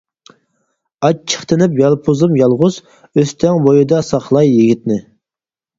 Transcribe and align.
ئاچچىق 1.09 1.43
تىنىپ 1.51 1.77
يالپۇزۇم 1.81 2.33
يالغۇز، 2.41 2.81
ئۆستەڭ 2.97 3.61
بۇيىدا 3.69 4.05
ساقلاي 4.13 4.55
يىگىتنى. 4.59 5.03